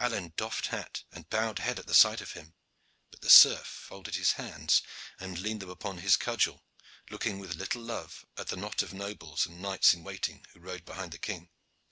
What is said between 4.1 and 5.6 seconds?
his hands and